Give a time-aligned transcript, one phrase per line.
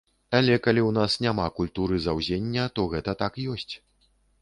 [0.37, 3.73] Але калі ў нас няма культуры заўзення, то гэта так ёсць.